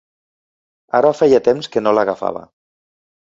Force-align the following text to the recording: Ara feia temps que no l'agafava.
Ara 0.99 1.11
feia 1.19 1.41
temps 1.49 1.69
que 1.75 1.83
no 1.83 1.93
l'agafava. 1.97 2.41